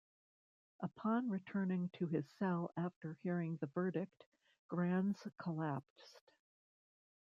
[0.79, 4.23] Upon returning to his cell after hearing the verdict,
[4.67, 6.19] Grans collapsed.